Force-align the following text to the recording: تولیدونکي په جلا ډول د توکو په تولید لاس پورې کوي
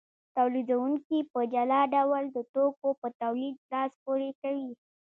تولیدونکي 0.35 1.17
په 1.31 1.39
جلا 1.53 1.81
ډول 1.95 2.23
د 2.35 2.37
توکو 2.53 2.89
په 3.01 3.07
تولید 3.21 3.55
لاس 3.71 3.91
پورې 4.03 4.29
کوي 4.41 4.71